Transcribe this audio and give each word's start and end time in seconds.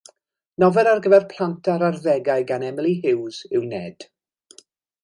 Nofel 0.63 0.89
ar 0.91 1.01
gyfer 1.07 1.27
plant 1.33 1.69
a'r 1.75 1.85
arddegau 1.89 2.49
gan 2.53 2.67
Emily 2.71 2.95
Huws 3.05 3.45
yw 3.53 3.71
Ned. 3.77 4.13